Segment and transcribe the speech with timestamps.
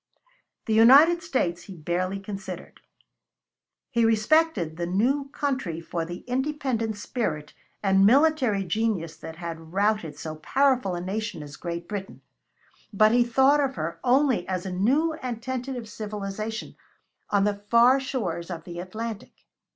[0.65, 2.79] The United States he barely considered.
[3.91, 10.17] He respected the new country for the independent spirit and military genius that had routed
[10.17, 12.21] so powerful a nation as Great Britain,
[12.91, 16.75] but he thought of her only as a new and tentative civilization
[17.29, 19.45] on the far shores of the Atlantic.